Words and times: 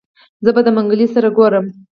زه 0.43 0.49
به 0.55 0.61
د 0.65 0.67
منګلي 0.75 1.07
سره 1.15 1.29
ګورم. 1.37 1.65